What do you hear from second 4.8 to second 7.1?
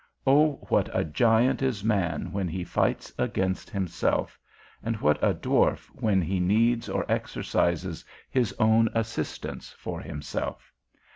and what a dwarf when he needs or